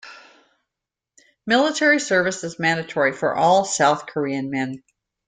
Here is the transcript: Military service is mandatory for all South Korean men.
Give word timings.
Military 1.45 1.99
service 1.99 2.43
is 2.43 2.57
mandatory 2.57 3.11
for 3.13 3.35
all 3.35 3.65
South 3.65 4.07
Korean 4.07 4.49
men. 4.49 4.81